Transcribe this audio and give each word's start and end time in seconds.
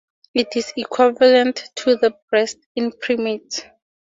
It 0.33 0.55
is 0.55 0.73
equivalent 0.77 1.57
to 1.75 1.95
the 1.95 2.17
breast 2.31 2.57
in 2.75 2.91
primates. 2.91 3.61